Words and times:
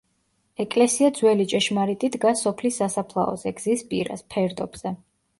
ეკლესია 0.63 1.09
ძველი 1.17 1.43
ჭეშმარიტი 1.51 2.09
დგას 2.15 2.41
სოფლის 2.45 2.79
სასაფლაოზე, 2.81 3.53
გზის 3.59 3.85
პირას, 3.91 4.25
ფერდობზე. 4.37 4.95